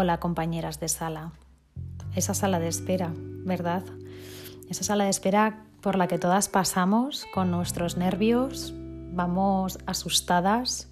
Hola 0.00 0.20
compañeras 0.20 0.78
de 0.78 0.88
sala. 0.88 1.32
Esa 2.14 2.32
sala 2.32 2.60
de 2.60 2.68
espera, 2.68 3.10
¿verdad? 3.16 3.82
Esa 4.70 4.84
sala 4.84 5.02
de 5.02 5.10
espera 5.10 5.64
por 5.80 5.96
la 5.96 6.06
que 6.06 6.20
todas 6.20 6.48
pasamos 6.48 7.26
con 7.34 7.50
nuestros 7.50 7.96
nervios, 7.96 8.72
vamos 8.76 9.80
asustadas, 9.86 10.88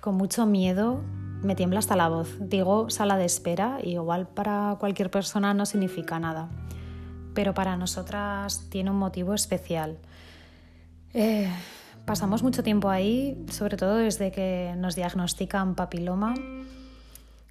con 0.00 0.16
mucho 0.16 0.46
miedo, 0.46 1.00
me 1.44 1.54
tiembla 1.54 1.78
hasta 1.78 1.94
la 1.94 2.08
voz. 2.08 2.36
Digo 2.40 2.90
sala 2.90 3.16
de 3.16 3.26
espera 3.26 3.78
y 3.80 3.90
igual 3.90 4.26
para 4.26 4.76
cualquier 4.80 5.08
persona 5.08 5.54
no 5.54 5.64
significa 5.64 6.18
nada, 6.18 6.48
pero 7.34 7.54
para 7.54 7.76
nosotras 7.76 8.68
tiene 8.68 8.90
un 8.90 8.98
motivo 8.98 9.32
especial. 9.32 9.96
Eh, 11.14 11.48
pasamos 12.04 12.42
mucho 12.42 12.64
tiempo 12.64 12.90
ahí, 12.90 13.46
sobre 13.48 13.76
todo 13.76 13.94
desde 13.94 14.32
que 14.32 14.74
nos 14.76 14.96
diagnostican 14.96 15.76
papiloma 15.76 16.34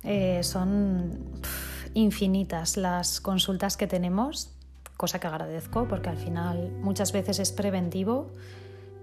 eh, 0.03 0.41
son 0.43 1.19
infinitas 1.93 2.77
las 2.77 3.19
consultas 3.21 3.77
que 3.77 3.87
tenemos, 3.87 4.55
cosa 4.97 5.19
que 5.19 5.27
agradezco 5.27 5.87
porque 5.87 6.09
al 6.09 6.17
final 6.17 6.71
muchas 6.81 7.11
veces 7.11 7.39
es 7.39 7.51
preventivo 7.51 8.31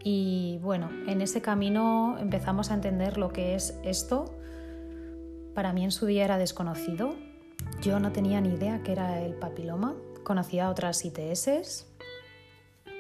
y 0.03 0.59
bueno, 0.63 0.89
en 1.07 1.21
ese 1.21 1.43
camino 1.43 2.17
empezamos 2.19 2.71
a 2.71 2.75
entender 2.75 3.19
lo 3.19 3.33
que 3.33 3.55
es 3.55 3.79
esto. 3.83 4.27
Para 5.55 5.73
mí 5.73 5.85
en 5.85 5.91
su 5.91 6.07
día 6.07 6.25
era 6.25 6.39
desconocido, 6.39 7.17
yo 7.83 7.99
no 7.99 8.13
tenía 8.13 8.41
ni 8.41 8.51
idea 8.51 8.83
que 8.83 8.93
era 8.93 9.21
el 9.23 9.35
papiloma, 9.35 9.95
conocía 10.23 10.71
otras 10.71 11.05
ITS, 11.05 11.87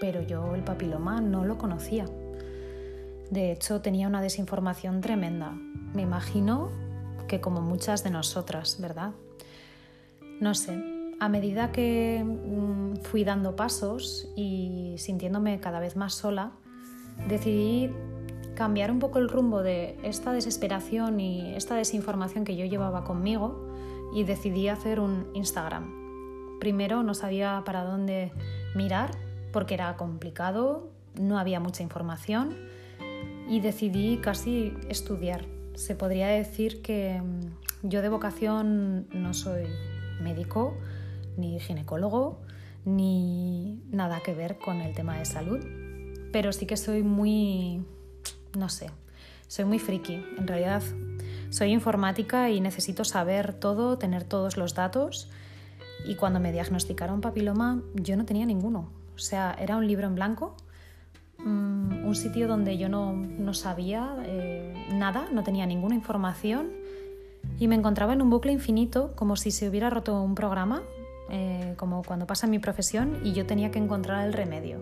pero 0.01 0.23
yo 0.23 0.55
el 0.55 0.65
papiloma 0.65 1.21
no 1.21 1.45
lo 1.45 1.59
conocía. 1.59 2.07
De 3.31 3.53
hecho, 3.53 3.81
tenía 3.81 4.07
una 4.07 4.21
desinformación 4.21 5.01
tremenda. 5.01 5.51
Me 5.95 6.03
imagino 6.03 6.71
que 7.27 7.41
como 7.41 7.61
muchas 7.61 8.05
de 8.05 8.11
nosotras, 8.11 8.81
¿verdad? 8.81 9.13
No 10.41 10.55
sé, 10.55 10.83
a 11.19 11.29
medida 11.29 11.73
que 11.73 12.23
mm, 12.25 12.97
fui 13.03 13.25
dando 13.25 13.57
pasos 13.57 14.29
y 14.37 14.95
sintiéndome 14.99 15.61
cada 15.61 15.81
vez 15.81 15.97
más 15.97 16.15
sola, 16.15 16.53
decidí 17.29 17.91
cambiar 18.55 18.91
un 18.91 18.99
poco 18.99 19.19
el 19.19 19.29
rumbo 19.29 19.63
de 19.63 19.99
esta 20.03 20.33
desesperación 20.33 21.21
y 21.21 21.55
esta 21.55 21.75
desinformación 21.75 22.45
que 22.45 22.57
yo 22.57 22.65
llevaba 22.67 23.05
conmigo 23.05 23.67
y 24.15 24.25
decidí 24.25 24.69
hacer 24.69 25.01
un 25.01 25.29
Instagram. 25.35 26.59
Primero 26.61 27.03
no 27.03 27.15
sabía 27.15 27.63
para 27.65 27.85
dónde 27.85 28.33
mirar 28.75 29.11
porque 29.53 29.75
era 29.75 29.97
complicado, 29.97 30.89
no 31.19 31.39
había 31.39 31.61
mucha 31.61 31.83
información 31.83 32.57
y 33.49 33.61
decidí 33.61 34.19
casi 34.19 34.75
estudiar 34.89 35.56
se 35.77 35.95
podría 35.95 36.29
decir 36.29 36.83
que 36.83 37.21
mm, 37.21 37.89
yo 37.89 38.03
de 38.03 38.09
vocación 38.09 39.07
no 39.13 39.35
soy 39.35 39.67
médico, 40.21 40.77
ni 41.37 41.61
ginecólogo, 41.61 42.41
ni 42.85 43.83
nada 43.91 44.21
que 44.25 44.35
ver 44.35 44.59
con 44.59 44.81
el 44.81 44.95
tema 44.95 45.19
de 45.19 45.25
salud, 45.25 45.61
pero 46.33 46.53
sí 46.53 46.67
que 46.67 46.77
soy 46.77 47.03
muy, 47.03 47.85
no 48.57 48.69
sé, 48.69 48.91
soy 49.49 49.65
muy 49.65 49.79
friki. 49.79 50.25
En 50.39 50.47
realidad 50.47 50.83
soy 51.51 51.73
informática 51.73 52.51
y 52.51 52.61
necesito 52.61 53.05
saber 53.05 53.55
todo, 53.55 53.99
tener 53.99 54.25
todos 54.25 54.57
los 54.57 54.75
datos. 54.75 55.31
Y 56.07 56.15
cuando 56.17 56.41
me 56.41 56.53
diagnosticaron 56.53 57.21
papiloma, 57.21 57.83
yo 57.95 58.17
no 58.17 58.25
tenía 58.25 58.47
ninguno. 58.47 58.91
O 59.15 59.19
sea, 59.19 59.57
era 59.59 59.77
un 59.77 59.87
libro 59.87 60.07
en 60.07 60.15
blanco 60.15 60.57
Mm, 61.39 62.05
un 62.07 62.15
sitio 62.15 62.49
donde 62.49 62.79
yo 62.79 62.89
no, 62.89 63.55
sabía 63.55 64.17
eh, 64.25 64.75
nada, 64.93 65.29
no 65.33 65.43
tenía 65.43 65.67
ninguna 65.67 65.95
información 65.95 66.71
y 67.59 67.69
me 67.69 67.75
encontraba 67.75 68.13
en 68.13 68.23
un 68.23 68.31
bucle 68.31 68.53
infinito 68.53 69.13
como 69.15 69.37
si 69.37 69.51
se 69.51 69.69
hubiera 69.69 69.91
roto 69.91 70.21
un 70.21 70.35
programa, 70.35 70.83
eh, 71.31 71.75
como 71.77 72.03
cuando 72.03 72.27
pasa 72.27 72.47
en 72.47 72.51
mi 72.51 72.59
profesión 72.59 73.21
y 73.23 73.33
yo 73.33 73.47
tenía 73.47 73.71
que 73.71 73.79
encontrar 73.79 74.27
el 74.27 74.33
remedio. 74.33 74.79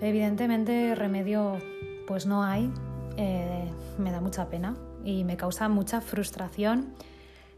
Evidentemente 0.00 0.94
remedio 0.94 1.58
pues 2.06 2.26
no 2.26 2.42
hay, 2.42 2.70
eh, 3.16 3.70
me 3.98 4.10
da 4.10 4.20
mucha 4.20 4.48
pena 4.48 4.76
y 5.04 5.24
me 5.24 5.36
causa 5.36 5.68
mucha 5.68 6.00
frustración 6.00 6.94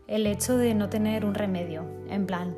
el 0.08 0.26
hecho 0.26 0.56
de 0.56 0.74
no 0.74 0.88
tener 0.88 1.24
un 1.24 1.34
remedio, 1.34 1.84
en 2.08 2.26
plan, 2.26 2.54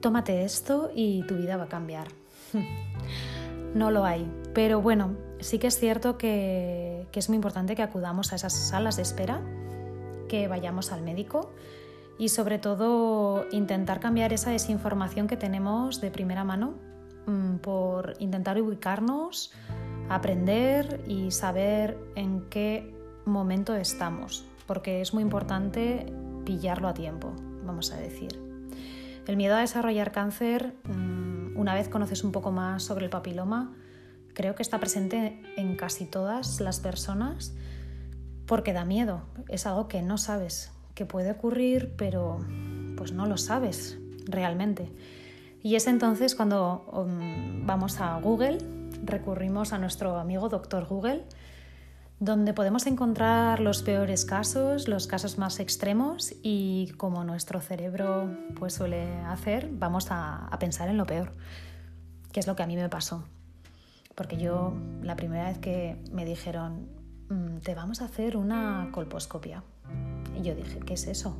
tómate 0.00 0.44
esto 0.44 0.90
y 0.94 1.24
tu 1.24 1.36
vida 1.36 1.56
va 1.56 1.64
a 1.64 1.68
cambiar. 1.68 2.08
no 3.76 3.90
lo 3.90 4.04
hay. 4.04 4.28
Pero 4.54 4.80
bueno, 4.80 5.16
sí 5.40 5.58
que 5.58 5.66
es 5.68 5.78
cierto 5.78 6.18
que, 6.18 7.06
es 7.12 7.28
muy 7.28 7.36
importante 7.36 7.74
que 7.76 7.82
acudamos 7.82 8.32
a 8.32 8.36
esas 8.36 8.52
salas 8.52 8.96
de 8.96 9.02
espera, 9.02 9.40
que 10.28 10.48
vayamos 10.48 10.92
al 10.92 11.02
médico 11.02 11.52
y 12.18 12.30
sobre 12.30 12.58
todo 12.58 13.46
intentar 13.52 14.00
cambiar 14.00 14.32
esa 14.32 14.50
desinformación 14.50 15.28
que 15.28 15.36
tenemos 15.36 16.00
de 16.00 16.10
primera 16.10 16.44
mano 16.44 16.74
mm, 17.26 17.56
por 17.56 18.14
intentar 18.18 18.60
ubicarnos, 18.60 19.52
aprender 20.08 21.02
y 21.06 21.30
saber 21.30 21.98
en 22.16 22.48
qué 22.48 22.94
momento 23.24 23.74
estamos, 23.74 24.44
porque 24.66 25.00
es 25.00 25.14
muy 25.14 25.22
importante 25.22 26.12
pillarlo 26.44 26.88
a 26.88 26.94
tiempo, 26.94 27.32
vamos 27.64 27.92
a 27.92 27.96
decir. 27.96 28.46
El 29.26 29.36
miedo 29.36 29.56
a 29.56 29.60
desarrollar 29.60 30.12
cáncer, 30.12 30.74
mm, 30.84 31.15
una 31.56 31.74
vez 31.74 31.88
conoces 31.88 32.24
un 32.24 32.32
poco 32.32 32.52
más 32.52 32.82
sobre 32.82 33.04
el 33.04 33.10
papiloma, 33.10 33.74
creo 34.34 34.54
que 34.54 34.62
está 34.62 34.78
presente 34.78 35.42
en 35.56 35.76
casi 35.76 36.04
todas 36.04 36.60
las 36.60 36.80
personas 36.80 37.54
porque 38.46 38.72
da 38.72 38.84
miedo. 38.84 39.22
Es 39.48 39.66
algo 39.66 39.88
que 39.88 40.02
no 40.02 40.18
sabes 40.18 40.70
que 40.94 41.06
puede 41.06 41.32
ocurrir, 41.32 41.94
pero 41.96 42.38
pues 42.96 43.12
no 43.12 43.26
lo 43.26 43.36
sabes 43.36 43.98
realmente. 44.24 44.92
Y 45.62 45.74
es 45.74 45.86
entonces 45.86 46.34
cuando 46.34 46.84
um, 46.92 47.66
vamos 47.66 48.00
a 48.00 48.18
Google, 48.20 48.58
recurrimos 49.04 49.72
a 49.72 49.78
nuestro 49.78 50.16
amigo 50.18 50.48
doctor 50.48 50.86
Google, 50.86 51.24
donde 52.18 52.54
podemos 52.54 52.86
encontrar 52.86 53.60
los 53.60 53.82
peores 53.82 54.24
casos, 54.24 54.88
los 54.88 55.06
casos 55.06 55.38
más 55.38 55.60
extremos 55.60 56.34
y 56.42 56.92
como 56.96 57.24
nuestro 57.24 57.60
cerebro 57.60 58.30
pues 58.58 58.74
suele 58.74 59.18
hacer, 59.26 59.68
vamos 59.72 60.10
a, 60.10 60.46
a 60.46 60.58
pensar 60.58 60.88
en 60.88 60.96
lo 60.96 61.06
peor, 61.06 61.32
que 62.32 62.40
es 62.40 62.46
lo 62.46 62.56
que 62.56 62.62
a 62.62 62.66
mí 62.66 62.76
me 62.76 62.88
pasó 62.88 63.24
porque 64.16 64.38
yo 64.38 64.72
la 65.02 65.14
primera 65.14 65.44
vez 65.44 65.58
que 65.58 66.02
me 66.10 66.24
dijeron, 66.24 66.88
mm, 67.28 67.58
te 67.58 67.74
vamos 67.74 68.00
a 68.00 68.06
hacer 68.06 68.36
una 68.36 68.88
colposcopia, 68.90 69.62
y 70.34 70.42
yo 70.42 70.54
dije, 70.54 70.80
¿qué 70.80 70.94
es 70.94 71.06
eso? 71.06 71.36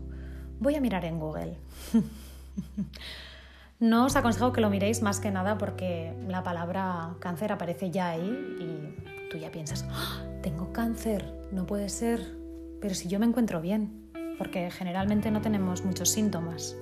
Voy 0.60 0.74
a 0.76 0.80
mirar 0.80 1.04
en 1.06 1.18
Google. 1.18 1.56
no 3.80 4.04
os 4.04 4.14
aconsejo 4.14 4.52
que 4.52 4.60
lo 4.60 4.70
miréis 4.70 5.02
más 5.02 5.20
que 5.20 5.30
nada 5.30 5.58
porque 5.58 6.14
la 6.28 6.42
palabra 6.42 7.14
cáncer 7.18 7.50
aparece 7.50 7.90
ya 7.90 8.10
ahí 8.10 8.28
y 8.60 9.15
tú 9.30 9.38
ya 9.38 9.50
piensas, 9.50 9.84
¡Ah! 9.90 10.22
tengo 10.42 10.72
cáncer, 10.72 11.32
no 11.52 11.66
puede 11.66 11.88
ser, 11.88 12.36
pero 12.80 12.94
si 12.94 13.08
yo 13.08 13.18
me 13.18 13.26
encuentro 13.26 13.60
bien, 13.60 14.10
porque 14.38 14.70
generalmente 14.70 15.30
no 15.30 15.40
tenemos 15.40 15.84
muchos 15.84 16.10
síntomas. 16.10 16.76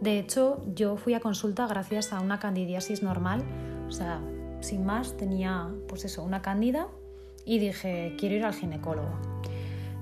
De 0.00 0.18
hecho, 0.18 0.62
yo 0.74 0.96
fui 0.96 1.14
a 1.14 1.20
consulta 1.20 1.66
gracias 1.66 2.12
a 2.12 2.20
una 2.20 2.38
candidiasis 2.38 3.02
normal, 3.02 3.44
o 3.88 3.92
sea, 3.92 4.20
sin 4.60 4.84
más, 4.84 5.16
tenía 5.16 5.70
pues 5.88 6.04
eso, 6.04 6.22
una 6.22 6.42
cándida 6.42 6.88
y 7.44 7.58
dije, 7.58 8.14
quiero 8.18 8.34
ir 8.34 8.44
al 8.44 8.54
ginecólogo. 8.54 9.10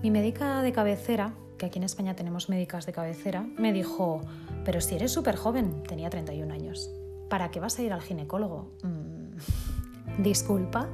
Mi 0.03 0.11
médica 0.11 0.63
de 0.63 0.73
cabecera, 0.73 1.35
que 1.59 1.67
aquí 1.67 1.79
en 1.79 1.85
España 1.85 2.17
tenemos 2.17 2.49
médicas 2.49 2.87
de 2.87 2.93
cabecera, 2.93 3.47
me 3.57 3.73
dijo, 3.73 4.21
pero 4.65 4.81
si 4.81 4.97
eres 4.97 5.13
súper 5.13 5.37
joven, 5.37 5.83
tenía 5.83 6.11
31 6.11 6.53
años, 6.53 6.91
¿para 7.29 7.51
qué 7.51 7.61
vas 7.61 7.79
a 7.79 7.83
ir 7.83 7.93
al 7.93 8.03
ginecólogo? 8.03 8.73
Mm, 8.83 10.23
disculpa, 10.23 10.89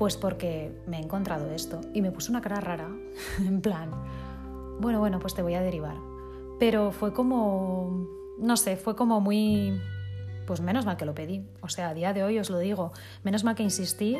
pues 0.00 0.16
porque 0.16 0.72
me 0.86 0.96
he 0.96 1.02
encontrado 1.02 1.50
esto 1.50 1.82
y 1.92 2.00
me 2.00 2.10
puso 2.10 2.32
una 2.32 2.40
cara 2.40 2.58
rara, 2.58 2.88
en 3.38 3.60
plan, 3.60 3.90
bueno, 4.80 4.98
bueno, 4.98 5.18
pues 5.18 5.34
te 5.34 5.42
voy 5.42 5.52
a 5.52 5.60
derivar. 5.60 5.96
Pero 6.58 6.90
fue 6.90 7.12
como, 7.12 8.08
no 8.38 8.56
sé, 8.56 8.78
fue 8.78 8.96
como 8.96 9.20
muy 9.20 9.78
pues 10.46 10.62
menos 10.62 10.86
mal 10.86 10.96
que 10.96 11.04
lo 11.04 11.14
pedí. 11.14 11.46
O 11.60 11.68
sea, 11.68 11.90
a 11.90 11.94
día 11.94 12.14
de 12.14 12.24
hoy 12.24 12.38
os 12.38 12.48
lo 12.48 12.58
digo, 12.58 12.92
menos 13.24 13.44
mal 13.44 13.56
que 13.56 13.62
insistí 13.62 14.16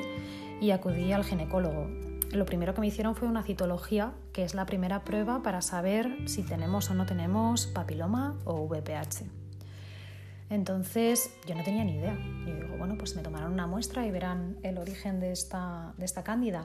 y 0.60 0.70
acudí 0.72 1.12
al 1.12 1.24
ginecólogo. 1.24 1.86
Lo 2.30 2.44
primero 2.44 2.74
que 2.74 2.82
me 2.82 2.86
hicieron 2.86 3.16
fue 3.16 3.26
una 3.26 3.42
citología, 3.42 4.12
que 4.34 4.44
es 4.44 4.52
la 4.52 4.66
primera 4.66 5.02
prueba 5.02 5.42
para 5.42 5.62
saber 5.62 6.14
si 6.28 6.42
tenemos 6.42 6.90
o 6.90 6.94
no 6.94 7.06
tenemos 7.06 7.66
papiloma 7.66 8.36
o 8.44 8.66
VPH. 8.68 9.39
Entonces 10.50 11.35
yo 11.47 11.55
no 11.55 11.64
tenía 11.64 11.85
ni 11.85 11.94
idea. 11.94 12.19
Y 12.47 12.52
digo, 12.52 12.76
bueno, 12.76 12.97
pues 12.99 13.17
me 13.17 13.23
tomarán 13.23 13.52
una 13.52 13.67
muestra 13.67 14.06
y 14.06 14.11
verán 14.11 14.58
el 14.62 14.79
origen 14.79 15.20
de 15.20 15.32
esta, 15.32 15.94
de 15.97 16.05
esta 16.05 16.23
cándida. 16.23 16.64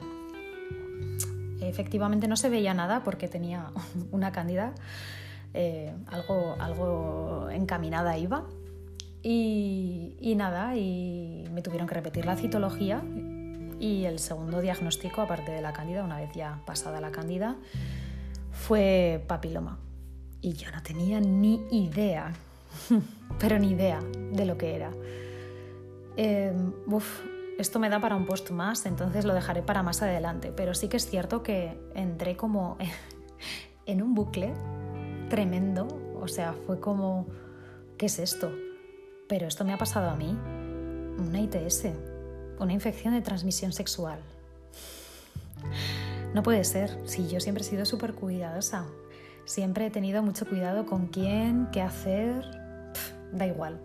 Efectivamente 1.60 2.28
no 2.28 2.36
se 2.36 2.50
veía 2.50 2.74
nada 2.74 3.02
porque 3.02 3.28
tenía 3.28 3.70
una 4.10 4.32
cándida, 4.32 4.74
eh, 5.54 5.94
algo, 6.08 6.56
algo 6.60 7.48
encaminada 7.50 8.18
iba, 8.18 8.44
y, 9.28 10.34
nada, 10.36 10.76
y 10.76 11.48
me 11.50 11.60
tuvieron 11.60 11.88
que 11.88 11.94
repetir 11.94 12.26
la 12.26 12.36
citología 12.36 13.02
y 13.80 14.04
el 14.04 14.20
segundo 14.20 14.60
diagnóstico, 14.60 15.20
aparte 15.20 15.50
de 15.50 15.60
la 15.60 15.72
cándida, 15.72 16.04
una 16.04 16.18
vez 16.18 16.30
ya 16.32 16.62
pasada 16.64 17.00
la 17.00 17.10
cándida, 17.10 17.56
fue 18.52 19.24
papiloma. 19.26 19.80
Y 20.40 20.52
yo 20.52 20.70
no 20.70 20.80
tenía 20.80 21.20
ni 21.20 21.60
idea, 21.72 22.32
pero 23.38 23.58
ni 23.58 23.70
idea 23.70 24.00
de 24.32 24.44
lo 24.44 24.56
que 24.58 24.74
era. 24.74 24.92
Em, 26.16 26.72
esto 27.58 27.78
me 27.78 27.88
da 27.88 28.00
para 28.00 28.16
un 28.16 28.26
post 28.26 28.50
más, 28.50 28.86
entonces 28.86 29.24
lo 29.24 29.34
dejaré 29.34 29.62
para 29.62 29.82
más 29.82 30.02
adelante, 30.02 30.52
pero 30.54 30.74
sí 30.74 30.88
que 30.88 30.96
es 30.96 31.06
cierto 31.06 31.42
que 31.42 31.78
entré 31.94 32.36
como 32.36 32.76
en 33.86 34.02
un 34.02 34.14
bucle 34.14 34.52
tremendo, 35.28 35.88
o 36.20 36.28
sea, 36.28 36.54
fue 36.66 36.80
como, 36.80 37.26
¿qué 37.98 38.06
es 38.06 38.18
esto? 38.18 38.52
Pero 39.28 39.46
esto 39.46 39.64
me 39.64 39.72
ha 39.72 39.78
pasado 39.78 40.10
a 40.10 40.16
mí, 40.16 40.36
una 41.18 41.40
ITS, 41.40 41.86
una 42.58 42.72
infección 42.72 43.14
de 43.14 43.22
transmisión 43.22 43.72
sexual. 43.72 44.20
No 46.34 46.42
puede 46.42 46.64
ser, 46.64 46.98
si 47.06 47.28
yo 47.28 47.40
siempre 47.40 47.62
he 47.62 47.66
sido 47.66 47.84
súper 47.86 48.14
cuidadosa, 48.14 48.84
siempre 49.46 49.86
he 49.86 49.90
tenido 49.90 50.22
mucho 50.22 50.46
cuidado 50.46 50.86
con 50.86 51.06
quién, 51.06 51.68
qué 51.72 51.80
hacer, 51.80 52.65
da 53.32 53.46
igual 53.46 53.80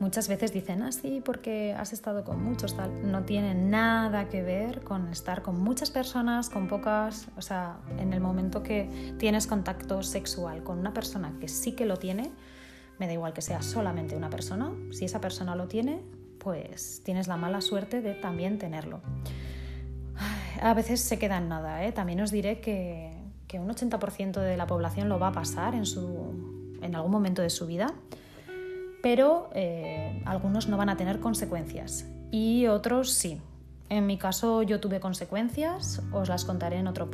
muchas 0.00 0.28
veces 0.28 0.52
dicen, 0.52 0.82
ah, 0.82 0.92
sí, 0.92 1.20
porque 1.24 1.74
has 1.76 1.92
estado 1.92 2.24
con 2.24 2.42
muchos, 2.42 2.76
tal. 2.76 3.10
No 3.10 3.24
tiene 3.24 3.54
nada 3.54 4.28
que 4.28 4.42
ver 4.42 4.82
con 4.82 5.08
estar 5.08 5.42
con 5.42 5.60
muchas 5.60 5.90
personas, 5.90 6.48
con 6.48 6.68
pocas. 6.68 7.28
O 7.36 7.42
sea, 7.42 7.78
en 7.98 8.12
el 8.12 8.20
momento 8.20 8.62
que 8.62 9.14
tienes 9.18 9.46
contacto 9.46 10.02
sexual 10.02 10.62
con 10.62 10.78
una 10.78 10.92
persona 10.92 11.34
que 11.40 11.48
sí 11.48 11.72
que 11.72 11.86
lo 11.86 11.96
tiene, 11.96 12.30
me 12.98 13.06
da 13.06 13.12
igual 13.12 13.32
que 13.32 13.42
sea 13.42 13.62
solamente 13.62 14.16
una 14.16 14.30
persona. 14.30 14.72
Si 14.92 15.04
esa 15.04 15.20
persona 15.20 15.56
lo 15.56 15.68
tiene, 15.68 16.02
pues 16.38 17.02
tienes 17.04 17.28
la 17.28 17.36
mala 17.36 17.60
suerte 17.60 18.00
de 18.00 18.14
también 18.14 18.58
tenerlo. 18.58 19.00
A 20.60 20.74
veces 20.74 21.00
se 21.00 21.18
queda 21.18 21.38
en 21.38 21.48
nada, 21.48 21.84
¿eh? 21.84 21.92
También 21.92 22.20
os 22.20 22.30
diré 22.30 22.60
que, 22.60 23.16
que 23.46 23.60
un 23.60 23.68
80% 23.68 24.40
de 24.40 24.56
la 24.56 24.66
población 24.66 25.08
lo 25.08 25.18
va 25.18 25.28
a 25.28 25.32
pasar 25.32 25.74
en, 25.76 25.86
su, 25.86 26.76
en 26.82 26.96
algún 26.96 27.12
momento 27.12 27.42
de 27.42 27.50
su 27.50 27.66
vida 27.66 27.94
pero 29.02 29.50
eh, 29.54 30.22
algunos 30.26 30.68
no 30.68 30.76
van 30.76 30.88
a 30.88 30.96
tener 30.96 31.20
consecuencias 31.20 32.06
y 32.30 32.66
otros 32.66 33.12
sí. 33.12 33.40
En 33.88 34.06
mi 34.06 34.18
caso 34.18 34.62
yo 34.62 34.80
tuve 34.80 35.00
consecuencias, 35.00 36.02
os 36.12 36.28
las 36.28 36.44
contaré 36.44 36.76
en 36.76 36.86
otro 36.86 37.10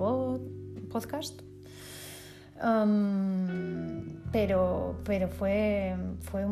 podcast. 0.90 1.40
Pero 4.32 4.96
pero 5.04 5.28
fue, 5.28 5.96
fue, 6.20 6.46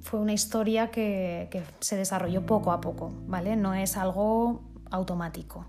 fue 0.00 0.20
una 0.20 0.32
historia 0.32 0.90
que, 0.90 1.48
que, 1.50 1.62
se 1.80 1.96
desarrolló 1.96 2.46
poco 2.46 2.72
a 2.72 2.80
poco, 2.80 3.12
¿vale? 3.26 3.56
No 3.56 3.74
es 3.74 3.96
algo 3.96 4.62
automático. 4.90 5.66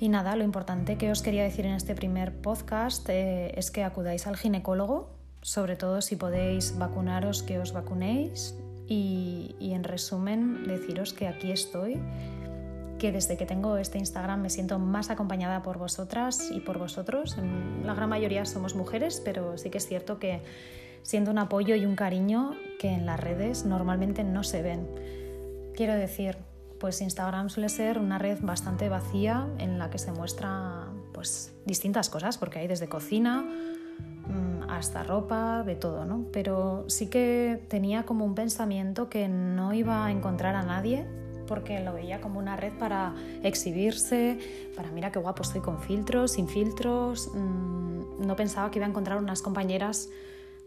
Y 0.00 0.08
nada, 0.08 0.34
lo 0.34 0.44
importante 0.44 0.96
que 0.96 1.10
os 1.10 1.20
quería 1.20 1.42
decir 1.42 1.66
en 1.66 1.74
este 1.74 1.94
primer 1.94 2.40
podcast 2.40 3.06
eh, 3.10 3.52
es 3.58 3.70
que 3.70 3.84
acudáis 3.84 4.26
al 4.26 4.36
ginecólogo 4.36 5.19
sobre 5.42 5.76
todo 5.76 6.00
si 6.00 6.16
podéis 6.16 6.76
vacunaros, 6.78 7.42
que 7.42 7.58
os 7.58 7.72
vacunéis 7.72 8.54
y, 8.86 9.54
en 9.60 9.84
resumen 9.84 10.64
deciros 10.66 11.12
que 11.12 11.28
aquí 11.28 11.52
estoy, 11.52 12.00
que 12.98 13.12
desde 13.12 13.36
que 13.36 13.46
tengo 13.46 13.76
este 13.78 13.98
Instagram 13.98 14.42
me 14.42 14.50
siento 14.50 14.78
más 14.78 15.10
acompañada 15.10 15.62
por 15.62 15.78
vosotras 15.78 16.50
y 16.50 16.60
por 16.60 16.78
vosotros. 16.78 17.36
La 17.84 17.94
gran 17.94 18.08
mayoría 18.10 18.44
somos 18.44 18.74
mujeres, 18.74 19.22
pero 19.24 19.56
sí 19.56 19.70
que 19.70 19.78
es 19.78 19.86
cierto 19.86 20.18
que 20.18 20.42
siento 21.02 21.30
un 21.30 21.38
apoyo 21.38 21.74
y 21.76 21.86
un 21.86 21.96
cariño 21.96 22.52
que 22.78 22.88
en 22.88 23.06
las 23.06 23.18
redes 23.18 23.64
normalmente 23.64 24.24
no 24.24 24.42
se 24.42 24.60
ven. 24.60 24.86
Quiero 25.74 25.94
decir, 25.94 26.36
pues 26.78 27.00
Instagram 27.00 27.48
suele 27.48 27.68
ser 27.68 27.98
una 27.98 28.18
red 28.18 28.38
bastante 28.42 28.88
vacía 28.88 29.46
en 29.58 29.78
la 29.78 29.88
que 29.88 29.98
se 29.98 30.12
muestra 30.12 30.88
pues 31.12 31.54
distintas 31.64 32.10
cosas, 32.10 32.38
porque 32.38 32.58
hay 32.58 32.66
desde 32.66 32.88
cocina, 32.88 33.46
hasta 34.68 35.02
ropa, 35.02 35.62
de 35.62 35.74
todo, 35.76 36.04
¿no? 36.04 36.26
Pero 36.32 36.84
sí 36.88 37.08
que 37.08 37.62
tenía 37.68 38.04
como 38.04 38.24
un 38.24 38.34
pensamiento 38.34 39.08
que 39.08 39.28
no 39.28 39.72
iba 39.74 40.06
a 40.06 40.10
encontrar 40.10 40.54
a 40.54 40.62
nadie 40.62 41.06
porque 41.46 41.80
lo 41.80 41.92
veía 41.92 42.20
como 42.20 42.38
una 42.38 42.56
red 42.56 42.72
para 42.78 43.12
exhibirse, 43.42 44.38
para 44.76 44.92
mira 44.92 45.10
qué 45.10 45.18
guapo 45.18 45.42
estoy 45.42 45.60
con 45.60 45.80
filtros, 45.80 46.32
sin 46.32 46.46
filtros. 46.46 47.28
Mm, 47.34 48.24
no 48.24 48.36
pensaba 48.36 48.70
que 48.70 48.78
iba 48.78 48.86
a 48.86 48.88
encontrar 48.88 49.18
unas 49.18 49.42
compañeras 49.42 50.08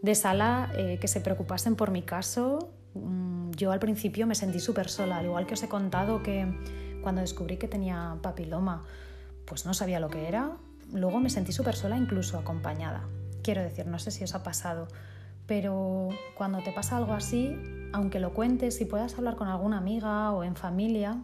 de 0.02 0.14
sala 0.14 0.74
eh, 0.76 0.98
que 1.00 1.08
se 1.08 1.22
preocupasen 1.22 1.78
por 1.78 1.90
mi 1.90 2.02
caso. 2.02 2.70
Mm, 2.96 3.52
yo 3.52 3.72
al 3.72 3.80
principio 3.80 4.28
me 4.28 4.36
sentí 4.36 4.60
súper 4.60 4.90
sola, 4.90 5.20
al 5.20 5.26
igual 5.26 5.48
que 5.48 5.54
os 5.54 5.64
he 5.64 5.70
contado 5.70 6.22
que 6.22 6.54
cuando 7.02 7.22
descubrí 7.22 7.56
que 7.56 7.70
tenía 7.70 8.18
papiloma, 8.22 8.84
pues 9.46 9.66
no 9.66 9.74
sabía 9.74 10.02
lo 10.02 10.10
que 10.10 10.28
era. 10.28 10.58
Luego 10.92 11.22
me 11.22 11.30
sentí 11.30 11.54
súper 11.54 11.76
sola, 11.76 11.98
incluso 11.98 12.38
acompañada. 12.38 13.08
Quiero 13.44 13.62
decir, 13.62 13.86
no 13.86 14.00
sé 14.00 14.10
si 14.12 14.24
os 14.24 14.34
ha 14.36 14.42
pasado, 14.42 14.88
pero 15.46 16.10
cuando 16.36 16.60
te 16.60 16.72
pasa 16.72 16.98
algo 16.98 17.14
así, 17.14 17.56
aunque 17.92 18.20
lo 18.20 18.34
cuentes 18.34 18.80
y 18.82 18.86
puedas 18.86 19.18
hablar 19.18 19.36
con 19.36 19.50
alguna 19.50 19.78
amiga 19.78 20.32
o 20.32 20.44
en 20.44 20.56
familia, 20.56 21.22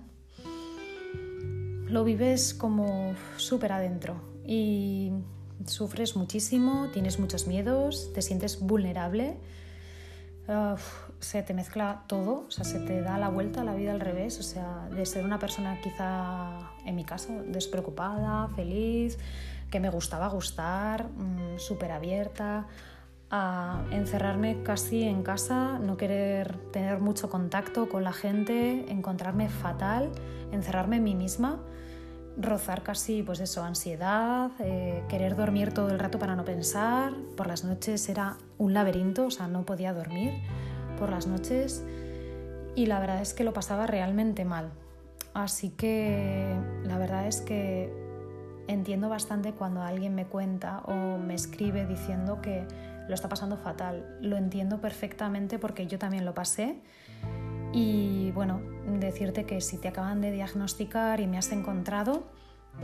lo 1.87 2.03
vives 2.03 2.53
como 2.53 3.15
súper 3.37 3.71
adentro 3.71 4.21
y 4.45 5.11
sufres 5.65 6.15
muchísimo, 6.15 6.89
tienes 6.91 7.19
muchos 7.19 7.47
miedos, 7.47 8.11
te 8.13 8.21
sientes 8.21 8.59
vulnerable, 8.59 9.37
se 11.19 11.43
te 11.43 11.53
mezcla 11.53 12.03
todo, 12.07 12.45
o 12.47 12.51
sea, 12.51 12.63
se 12.63 12.79
te 12.79 13.01
da 13.01 13.17
la 13.17 13.29
vuelta 13.29 13.61
a 13.61 13.63
la 13.63 13.75
vida 13.75 13.91
al 13.91 13.99
revés, 13.99 14.39
o 14.39 14.43
sea, 14.43 14.87
de 14.91 15.05
ser 15.05 15.25
una 15.25 15.39
persona 15.39 15.79
quizá, 15.81 16.71
en 16.85 16.95
mi 16.95 17.03
caso, 17.03 17.43
despreocupada, 17.47 18.47
feliz, 18.55 19.17
que 19.69 19.79
me 19.79 19.89
gustaba 19.89 20.27
gustar, 20.29 21.09
mm, 21.09 21.59
súper 21.59 21.91
abierta, 21.91 22.67
a 23.31 23.83
encerrarme 23.91 24.63
casi 24.63 25.03
en 25.03 25.21
casa, 25.21 25.77
no 25.79 25.97
querer 25.97 26.57
tener 26.71 26.99
mucho 26.99 27.29
contacto 27.29 27.87
con 27.89 28.03
la 28.03 28.13
gente, 28.13 28.85
encontrarme 28.91 29.49
fatal, 29.49 30.11
encerrarme 30.51 30.95
en 30.95 31.03
mí 31.03 31.15
misma, 31.15 31.59
rozar 32.37 32.81
casi 32.81 33.21
pues 33.21 33.39
eso, 33.39 33.63
ansiedad, 33.63 34.51
eh, 34.59 35.03
querer 35.09 35.35
dormir 35.35 35.73
todo 35.73 35.89
el 35.89 35.99
rato 35.99 36.17
para 36.17 36.35
no 36.35 36.45
pensar, 36.45 37.13
por 37.35 37.45
las 37.45 37.63
noches 37.63 38.07
era 38.09 38.37
un 38.57 38.73
laberinto, 38.73 39.27
o 39.27 39.31
sea, 39.31 39.47
no 39.47 39.63
podía 39.63 39.93
dormir 39.93 40.33
por 40.99 41.09
las 41.09 41.25
noches 41.25 41.83
y 42.75 42.85
la 42.85 42.99
verdad 42.99 43.21
es 43.21 43.33
que 43.33 43.43
lo 43.43 43.53
pasaba 43.53 43.87
realmente 43.87 44.45
mal. 44.45 44.71
Así 45.33 45.69
que 45.69 46.55
la 46.83 46.97
verdad 46.97 47.27
es 47.27 47.41
que 47.41 47.91
entiendo 48.67 49.09
bastante 49.09 49.53
cuando 49.53 49.81
alguien 49.81 50.15
me 50.15 50.25
cuenta 50.25 50.79
o 50.85 51.17
me 51.17 51.33
escribe 51.33 51.85
diciendo 51.85 52.41
que 52.41 52.65
lo 53.07 53.15
está 53.15 53.29
pasando 53.29 53.57
fatal. 53.57 54.17
Lo 54.21 54.37
entiendo 54.37 54.79
perfectamente 54.79 55.59
porque 55.59 55.87
yo 55.87 55.97
también 55.97 56.25
lo 56.25 56.33
pasé. 56.33 56.77
Y 57.73 58.31
bueno, 58.31 58.61
decirte 58.99 59.45
que 59.45 59.61
si 59.61 59.77
te 59.77 59.87
acaban 59.87 60.21
de 60.21 60.31
diagnosticar 60.31 61.19
y 61.19 61.27
me 61.27 61.37
has 61.37 61.51
encontrado, 61.51 62.27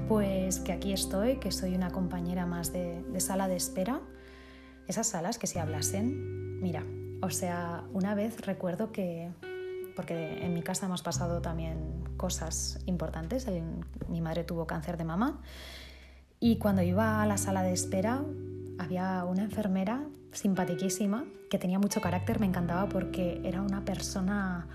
pues 0.08 0.60
que 0.60 0.74
aquí 0.74 0.94
estoy, 0.94 1.38
que 1.38 1.52
soy 1.52 1.76
una 1.76 1.92
compañera 1.92 2.46
más 2.46 2.74
de, 2.74 3.04
de 3.04 3.20
sala 3.20 3.48
de 3.48 3.56
espera. 3.56 4.02
Esas 4.88 5.08
salas 5.08 5.40
que 5.40 5.48
si 5.48 5.58
hablasen, 5.58 6.60
mira, 6.62 6.84
o 7.22 7.30
sea, 7.30 7.84
una 7.94 8.16
vez 8.16 8.46
recuerdo 8.46 8.92
que, 8.92 9.32
porque 9.96 10.46
en 10.46 10.54
mi 10.54 10.62
casa 10.62 10.86
hemos 10.86 11.02
pasado 11.02 11.42
también 11.42 12.04
cosas 12.18 12.80
importantes. 12.86 13.48
Mi 14.10 14.22
madre 14.22 14.44
tuvo 14.44 14.68
cáncer 14.68 14.98
de 14.98 15.04
mama 15.04 15.42
y 16.40 16.58
cuando 16.58 16.82
iba 16.82 17.22
a 17.22 17.26
la 17.26 17.38
sala 17.38 17.64
de 17.64 17.74
espera 17.74 18.24
había 18.78 19.24
una 19.26 19.44
enfermera 19.44 20.06
simpatiquísima 20.32 21.26
que 21.50 21.58
tenía 21.58 21.80
mucho 21.80 22.02
carácter, 22.02 22.40
me 22.40 22.46
encantaba 22.46 22.90
porque 22.90 23.42
era 23.44 23.62
una 23.62 23.86
persona 23.86 24.68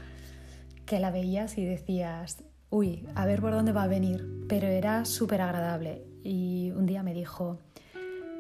que 0.87 0.99
la 0.99 1.11
veías 1.11 1.59
y 1.59 1.65
decías, 1.65 2.43
uy, 2.71 3.07
a 3.15 3.27
ver 3.27 3.41
por 3.41 3.53
dónde 3.53 3.73
va 3.73 3.83
a 3.85 3.89
venir, 3.89 4.47
pero 4.49 4.67
era 4.67 5.05
súper 5.05 5.43
agradable. 5.43 6.05
Y 6.23 6.73
un 6.75 6.87
día 6.87 7.03
me 7.03 7.15
dijo, 7.15 7.59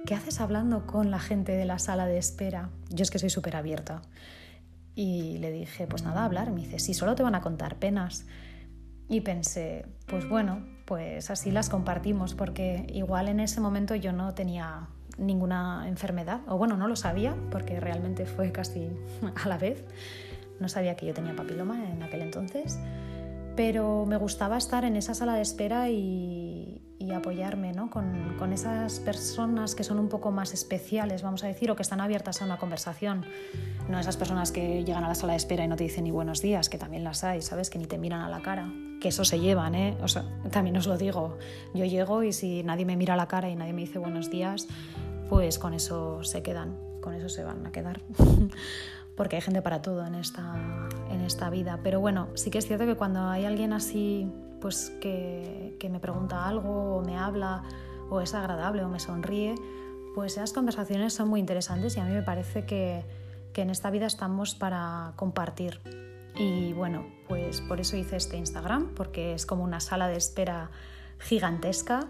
¿qué 0.07 0.15
haces 0.15 0.41
hablando 0.41 0.87
con 0.87 1.11
la 1.11 1.19
gente 1.19 1.53
de 1.53 1.65
la 1.65 1.79
sala 1.79 2.07
de 2.07 2.19
espera? 2.19 2.71
Yo 2.89 3.03
es 3.03 3.11
que 3.11 3.19
soy 3.19 3.31
súper 3.31 3.57
abierta. 3.57 4.03
Y 4.95 5.39
le 5.39 5.51
dije, 5.51 5.87
pues 5.87 6.03
nada, 6.03 6.25
hablar. 6.25 6.51
Me 6.51 6.63
dice, 6.63 6.79
sí, 6.79 6.95
solo 6.95 7.15
te 7.15 7.23
van 7.23 7.35
a 7.35 7.41
contar 7.41 7.77
penas. 7.77 8.27
Y 9.09 9.23
pensé, 9.23 9.87
pues 10.07 10.29
bueno, 10.29 10.65
pues 10.85 11.31
así 11.31 11.51
las 11.51 11.69
compartimos, 11.69 12.35
porque 12.35 12.87
igual 12.93 13.29
en 13.29 13.41
ese 13.41 13.61
momento 13.61 13.95
yo 13.95 14.13
no 14.13 14.35
tenía 14.35 14.89
ninguna 15.19 15.87
enfermedad, 15.89 16.41
o 16.47 16.57
bueno, 16.57 16.77
no 16.77 16.89
lo 16.89 16.97
sabía, 16.97 17.37
porque 17.51 17.81
realmente 17.81 18.27
fue 18.27 18.53
casi 18.53 18.89
a 19.45 19.49
la 19.49 19.59
vez. 19.59 19.85
No 20.61 20.69
sabía 20.69 20.95
que 20.97 21.07
yo 21.07 21.15
tenía 21.15 21.35
papiloma 21.35 21.91
en 21.91 22.03
aquel 22.03 22.23
entonces, 22.23 22.79
pero 23.57 24.05
me 24.07 24.17
gustaba 24.17 24.59
estar 24.59 24.85
en 24.85 24.97
esa 24.97 25.15
sala 25.15 25.35
de 25.35 25.43
espera 25.43 25.89
y, 25.89 26.83
apoyarme 27.15 27.73
¿no? 27.73 27.91
con, 27.91 28.37
con, 28.39 28.53
esas 28.53 29.01
personas 29.01 29.75
que 29.75 29.85
son 29.85 29.99
un 29.99 30.09
poco 30.09 30.31
más 30.31 30.53
especiales, 30.53 31.23
vamos 31.23 31.43
a 31.45 31.47
decir, 31.47 31.71
o 31.71 31.77
que 31.77 31.83
están 31.83 32.01
abiertas 32.01 32.43
a 32.43 32.45
una 32.45 32.59
conversación. 32.59 33.25
No 33.89 33.99
esas 33.99 34.17
personas 34.17 34.53
que 34.53 34.85
llegan 34.85 35.05
a 35.05 35.09
la 35.09 35.15
sala 35.15 35.33
de 35.33 35.39
espera 35.39 35.65
y 35.65 35.69
no 35.69 35.77
te 35.77 35.85
dicen 35.85 36.05
ni 36.05 36.11
buenos 36.11 36.43
días, 36.43 36.69
que 36.69 36.79
también 36.79 37.03
las 37.03 37.25
hay, 37.25 37.43
¿sabes? 37.43 37.71
Que 37.71 37.79
ni 37.79 37.87
te 37.87 37.99
miran 37.99 38.21
a 38.21 38.29
la 38.29 38.41
cara 38.41 38.71
que 39.01 39.09
eso 39.09 39.25
se 39.25 39.41
llevan, 39.41 39.75
¿eh? 39.75 39.97
O 40.03 40.09
sea, 40.09 40.25
también 40.51 40.77
os 40.77 40.87
lo 40.87 40.97
digo, 40.97 41.39
yo 41.75 41.85
llego 41.85 42.23
y 42.23 42.33
si 42.33 42.63
nadie 42.63 42.85
me 42.85 42.97
mira 42.97 43.15
a 43.15 43.17
la 43.17 43.27
cara 43.27 43.49
y 43.49 43.57
nadie 43.57 43.73
me 43.73 43.81
dice 43.81 43.99
buenos 43.99 44.31
días, 44.31 44.69
pues 45.29 45.59
con 45.59 45.75
eso 45.75 46.23
se 46.23 46.43
quedan, 46.43 46.77
con 47.01 47.15
eso 47.15 47.29
se 47.29 47.43
van 47.43 47.67
a 47.67 47.73
quedar. 47.73 48.03
Porque 49.17 49.37
hay 49.37 49.43
gente 49.43 49.61
para 49.61 49.83
todo 49.83 50.07
en 50.07 50.15
esta, 50.15 50.55
en 51.21 51.27
esta 51.27 51.51
vida. 51.51 51.81
Pero 51.83 52.01
bueno, 52.01 52.29
sí 52.35 52.51
que 52.51 52.59
es 52.59 52.67
cierto 52.67 52.87
que 52.87 52.97
cuando 52.97 53.29
hay 53.29 53.45
alguien 53.45 53.73
así, 53.73 54.31
pues 54.61 54.91
que, 55.01 55.77
que 55.79 55.89
me 55.89 56.01
pregunta 56.01 56.47
algo 56.47 56.97
o 56.97 57.03
me 57.03 57.17
habla 57.17 57.63
o 58.11 58.21
es 58.21 58.35
agradable 58.35 58.85
o 58.85 58.89
me 58.89 58.99
sonríe, 58.99 59.55
pues 60.15 60.33
esas 60.33 60.53
conversaciones 60.53 61.15
son 61.15 61.29
muy 61.29 61.41
interesantes 61.41 61.97
y 61.97 62.01
a 62.01 62.05
mí 62.05 62.13
me 62.13 62.23
parece 62.23 62.67
que, 62.67 63.05
que 63.53 63.63
en 63.63 63.71
esta 63.71 63.91
vida 63.91 64.07
estamos 64.07 64.55
para 64.55 65.13
compartir 65.17 65.81
y 66.37 66.73
bueno, 66.73 67.07
pues 67.29 67.61
por 67.61 67.81
eso 67.81 67.97
hice 67.97 68.17
este 68.17 68.37
Instagram, 68.37 68.95
porque 68.95 69.35
es 69.35 69.47
como 69.47 69.65
una 69.65 69.81
sala 69.81 70.09
de 70.09 70.17
espera 70.17 70.71
gigantesca 71.19 72.09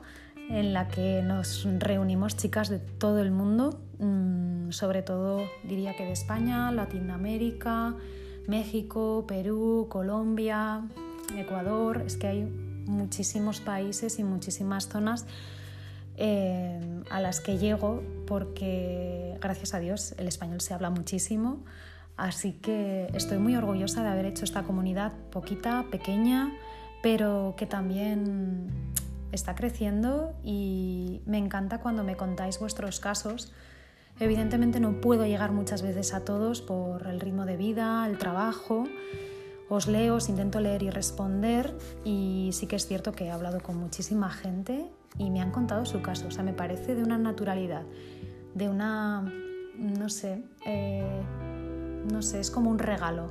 en 0.49 0.73
la 0.73 0.88
que 0.88 1.23
nos 1.23 1.67
reunimos 1.79 2.37
chicas 2.37 2.69
de 2.69 2.79
todo 2.79 3.21
el 3.21 3.31
mundo, 3.31 3.81
mm, 3.99 4.71
sobre 4.71 5.02
todo 5.02 5.40
diría 5.64 5.97
que 5.97 6.05
de 6.05 6.12
España, 6.12 6.71
Latinoamérica, 6.73 7.97
México, 8.47 9.25
Perú, 9.26 9.87
Colombia, 9.88 10.82
Ecuador, 11.37 12.02
es 12.06 12.16
que 12.16 12.26
hay 12.26 12.44
muchísimos 12.87 13.61
países 13.61 14.18
y 14.18 14.25
muchísimas 14.25 14.88
zonas 14.88 15.26
eh, 16.16 17.02
a 17.11 17.20
las 17.20 17.40
que 17.40 17.59
llego 17.59 18.02
porque 18.26 19.38
gracias 19.40 19.75
a 19.75 19.78
Dios 19.78 20.14
el 20.18 20.28
español 20.28 20.61
se 20.61 20.75
habla 20.75 20.90
muchísimo 20.90 21.61
Así 22.20 22.52
que 22.52 23.09
estoy 23.14 23.38
muy 23.38 23.56
orgullosa 23.56 24.02
de 24.02 24.11
haber 24.11 24.26
hecho 24.26 24.44
esta 24.44 24.62
comunidad 24.62 25.12
poquita, 25.32 25.87
pequeña, 25.90 26.52
pero 27.02 27.54
que 27.56 27.64
también 27.64 28.68
está 29.32 29.54
creciendo 29.54 30.35
y 30.44 31.23
me 31.25 31.38
encanta 31.38 31.78
cuando 31.78 32.04
me 32.04 32.18
contáis 32.18 32.59
vuestros 32.59 33.00
casos. 33.00 33.54
Evidentemente 34.21 34.79
no 34.79 35.00
puedo 35.00 35.27
llegar 35.27 35.50
muchas 35.50 35.83
veces 35.83 36.15
a 36.15 36.25
todos 36.25 36.61
por 36.61 37.07
el 37.07 37.21
ritmo 37.21 37.47
de 37.47 37.57
vida, 37.57 38.07
el 38.07 38.19
trabajo. 38.19 38.85
Os 39.69 39.89
leo, 39.89 40.17
os 40.17 40.29
intento 40.29 40.61
leer 40.61 40.83
y 40.83 40.91
responder 40.91 41.77
y 42.05 42.50
sí 42.53 42.67
que 42.67 42.77
es 42.77 42.87
cierto 42.87 43.12
que 43.12 43.25
he 43.25 43.31
hablado 43.31 43.61
con 43.61 43.77
muchísima 43.77 44.31
gente 44.31 44.91
y 45.17 45.31
me 45.31 45.41
han 45.41 45.50
contado 45.50 45.87
su 45.87 46.03
caso. 46.03 46.29
O 46.29 46.31
sea, 46.31 46.45
me 46.45 46.53
parece 46.53 46.95
de 46.95 47.03
una 47.03 47.19
naturalidad, 47.19 47.85
de 48.55 48.69
una, 48.69 49.33
no 49.79 50.09
sé, 50.09 50.43
eh, 50.67 51.23
no 52.12 52.23
sé, 52.23 52.41
es 52.41 52.50
como 52.50 52.71
un 52.71 52.79
regalo 52.79 53.31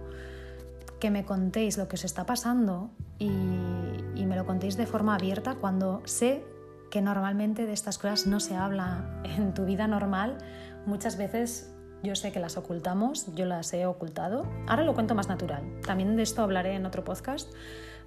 que 1.00 1.12
me 1.12 1.24
contéis 1.24 1.78
lo 1.78 1.88
que 1.88 1.96
os 1.96 2.04
está 2.04 2.26
pasando 2.26 2.92
y, 3.18 3.30
me 3.30 4.36
lo 4.36 4.46
contéis 4.46 4.78
de 4.78 4.86
forma 4.86 5.16
abierta 5.16 5.56
cuando 5.56 6.04
sé 6.06 6.46
que 6.92 7.02
normalmente 7.02 7.66
de 7.66 7.74
estas 7.74 7.98
cosas 7.98 8.28
no 8.28 8.40
se 8.40 8.56
habla 8.56 9.22
en 9.24 9.56
tu 9.56 9.66
vida 9.66 9.88
normal. 9.88 10.38
Muchas 10.86 11.18
veces 11.18 11.74
yo 12.04 12.16
sé 12.16 12.32
que 12.32 12.40
las 12.40 12.58
ocultamos, 12.58 13.34
yo 13.36 13.46
las 13.46 13.74
he 13.74 13.86
ocultado. 13.86 14.48
Ahora 14.68 14.84
lo 14.84 14.94
cuento 14.94 15.16
más 15.16 15.28
natural. 15.28 15.64
También 15.86 16.16
de 16.16 16.24
esto 16.24 16.42
hablaré 16.42 16.76
en 16.76 16.86
otro 16.86 17.04
podcast. 17.04 17.52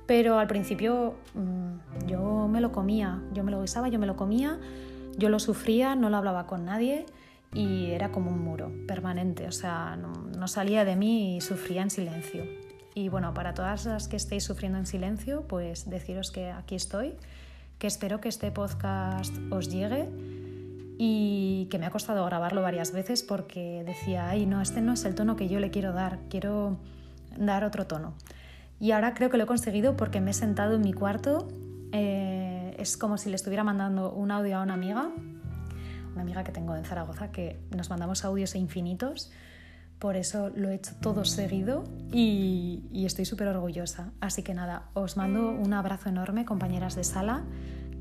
Pero 0.07 0.39
al 0.39 0.47
principio 0.47 1.15
mm, 1.35 2.07
yo 2.07 2.49
me 2.49 2.61
lo 2.61 2.73
comía, 2.73 3.23
yo 3.33 3.45
me 3.45 3.51
lo 3.51 3.61
guisaba, 3.61 3.89
yo 3.89 3.99
me 3.99 4.07
lo 4.07 4.17
comía, 4.17 4.59
yo 5.17 5.29
lo 5.29 5.39
sufría, 5.39 5.95
no 5.95 6.11
lo 6.11 6.17
hablaba 6.17 6.47
con 6.47 6.65
nadie 6.65 7.07
y 7.55 7.91
era 7.91 8.11
como 8.11 8.31
un 8.31 8.43
muro 8.43 8.73
permanente, 8.89 9.47
o 9.47 9.53
sea, 9.53 9.97
no, 9.97 10.49
salía 10.49 10.85
de 10.85 10.97
mí 10.97 11.37
y 11.37 11.41
sufría 11.41 11.83
en 11.83 11.91
silencio. 11.91 12.45
Y 12.95 13.09
bueno, 13.09 13.33
para 13.33 13.55
todas 13.55 13.87
las 13.87 14.09
que 14.09 14.17
estéis 14.17 14.45
sufriendo 14.45 14.79
en 14.79 14.87
silencio, 14.87 15.47
pues 15.47 15.89
deciros 15.89 16.31
que 16.31 16.51
aquí 16.51 16.75
estoy, 16.75 17.15
que 17.79 17.87
espero 17.87 18.21
que 18.21 18.29
este 18.29 18.51
podcast 18.51 19.35
os 19.51 19.69
llegue 19.69 20.09
y 20.99 21.69
que 21.71 21.79
me 21.79 21.87
ha 21.87 21.91
costado 21.91 22.25
grabarlo 22.25 22.63
varias 22.63 22.93
veces 22.93 23.23
porque 23.23 23.83
decía, 23.87 24.29
ay, 24.29 24.47
no, 24.47 24.61
este 24.61 24.81
no 24.81 24.93
es 24.93 25.05
el 25.05 25.15
tono 25.15 25.37
que 25.37 25.49
yo 25.49 25.61
le 25.61 25.71
quiero 25.71 25.93
dar, 25.93 26.19
quiero 26.29 26.79
dar 27.37 27.65
otro 27.65 27.87
tono. 27.87 28.15
Y 28.79 28.93
ahora 28.93 29.15
creo 29.15 29.31
que 29.31 29.37
lo 29.37 29.45
he 29.45 29.47
conseguido 29.47 29.97
porque 29.97 30.21
me 30.21 30.33
he 30.33 30.35
sentado 30.35 30.75
en 30.75 30.83
mi 30.83 30.93
cuarto, 30.93 31.49
eh, 31.93 32.75
es 32.79 32.97
como 32.97 33.17
si 33.19 33.31
le 33.31 33.37
estuviera 33.37 33.65
mandando 33.65 34.13
un 34.13 34.31
audio 34.31 34.59
a 34.59 34.63
una 34.63 34.75
amiga 34.75 35.11
una 36.13 36.23
amiga 36.23 36.45
que 36.45 36.53
tengo 36.53 36.77
en 36.77 36.85
Zaragoza, 36.85 37.31
que 37.31 37.61
nos 37.75 37.91
mandamos 37.91 38.25
audios 38.25 38.55
infinitos. 38.55 39.31
Por 39.99 40.17
eso 40.17 40.51
lo 40.51 40.69
he 40.69 40.75
hecho 40.75 40.95
todo 41.01 41.25
seguido 41.25 41.85
y, 42.13 43.05
estoy 43.07 43.25
súper 43.25 43.49
orgullosa. 43.49 44.13
Así 44.21 44.43
que 44.43 44.53
nada, 44.53 44.89
os 44.95 45.17
mando 45.17 45.51
un 45.51 45.73
abrazo 45.73 46.09
enorme, 46.09 46.45
compañeras 46.45 46.97
de 46.97 47.05
sala, 47.05 47.45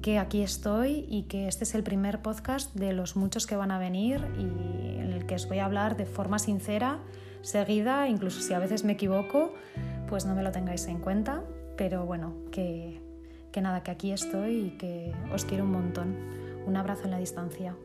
que 0.02 0.18
aquí 0.18 0.42
estoy 0.42 1.06
y 1.08 1.24
que 1.24 1.48
este 1.48 1.64
es 1.64 1.76
el 1.76 1.84
primer 1.84 2.22
podcast 2.22 2.74
de 2.76 2.94
los 2.94 3.16
muchos 3.16 3.46
que 3.46 3.56
van 3.56 3.72
a 3.72 3.78
venir 3.78 4.26
y 4.38 5.00
en 5.00 5.14
el 5.14 5.26
que 5.26 5.36
os 5.36 5.48
voy 5.48 5.60
a 5.60 5.66
hablar 5.66 5.96
de 5.96 6.06
forma 6.06 6.40
sincera, 6.40 7.00
seguida, 7.42 8.08
incluso 8.08 8.42
si 8.42 8.54
a 8.54 8.60
veces 8.60 8.84
me 8.84 8.94
equivoco, 8.94 9.54
pues 10.10 10.26
no 10.26 10.36
me 10.36 10.44
lo 10.44 10.52
tengáis 10.52 10.88
en 10.88 11.00
cuenta. 11.00 11.44
Pero 11.78 12.06
bueno, 12.06 12.34
que, 12.52 13.00
que 13.52 13.62
nada, 13.62 13.84
que 13.84 13.92
aquí 13.92 14.12
estoy 14.12 14.56
y 14.56 14.70
que 14.78 15.14
os 15.34 15.46
quiero 15.46 15.64
un 15.64 15.72
montón. 15.72 16.16
Un 16.66 16.76
abrazo 16.78 17.06
en 17.06 17.12
la 17.12 17.18
distancia. 17.18 17.76